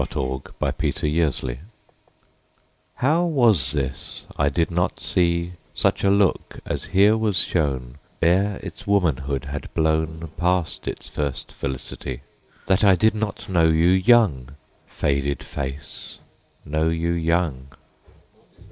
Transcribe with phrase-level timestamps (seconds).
[0.09, 0.41] THE
[0.79, 1.55] FADED FACE
[2.95, 8.59] HOW was this I did not see Such a look as here was shown Ere
[8.63, 12.23] its womanhood had blown Past its first felicity?—
[12.65, 14.55] That I did not know you young,
[14.87, 16.17] Faded Face,
[16.65, 17.67] Know you young!